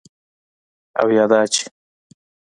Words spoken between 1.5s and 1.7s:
چې: